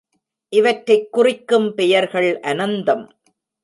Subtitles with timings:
[0.49, 3.09] இவற்றைக் குறிக்கும் பெயர்கள் அனந்தம்.